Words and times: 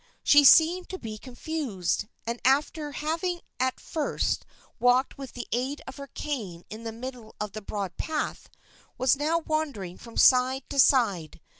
She 0.23 0.43
seemed 0.43 0.89
to 0.89 0.97
be 0.97 1.19
confused, 1.19 2.07
and 2.25 2.41
after 2.43 2.91
having 2.93 3.41
at 3.59 3.79
first 3.79 4.47
walked 4.79 5.15
with 5.19 5.33
the 5.33 5.45
aid 5.51 5.83
of 5.85 5.97
her 5.97 6.07
cane 6.07 6.63
in 6.71 6.83
the 6.83 6.91
middle 6.91 7.35
of 7.39 7.51
the 7.51 7.61
broad 7.61 7.97
path, 7.97 8.49
was 8.97 9.15
now 9.15 9.37
wandering 9.37 9.99
from 9.99 10.17
side 10.17 10.63
to 10.71 10.79
side. 10.79 11.39